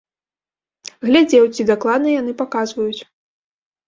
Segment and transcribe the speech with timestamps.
[1.09, 3.01] Глядзеў, ці дакладна яны паказваюць.